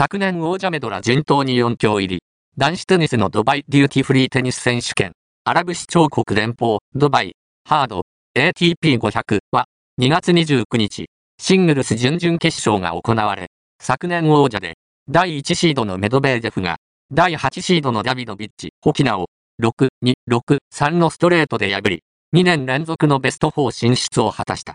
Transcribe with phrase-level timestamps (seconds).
[0.00, 2.22] 昨年王者メドラ順当に4強入り、
[2.56, 5.12] 男子テニスのドバイデューティフリーテニス選手権、
[5.44, 7.36] アラブ首長国連邦、ドバイ、
[7.68, 8.00] ハード、
[8.34, 9.66] ATP500 は、
[10.00, 16.78] 2月29日、シングルス準々決勝が行われ、昨年王者で、第1シードのメドベージェフが、
[17.12, 19.26] 第8シードのダビドビッチ、ホキナを、
[19.62, 22.02] 6、2、6、3のストレートで破り、
[22.34, 24.68] 2年連続のベスト4進出を果たした。